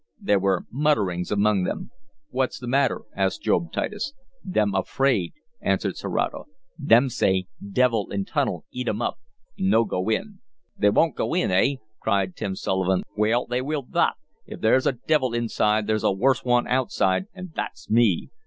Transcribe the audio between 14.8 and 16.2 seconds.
a divil inside there's a